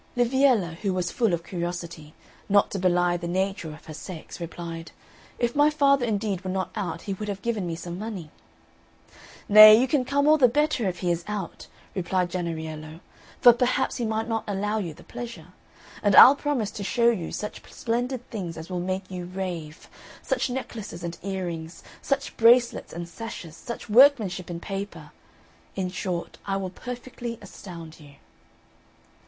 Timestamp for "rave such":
19.25-20.49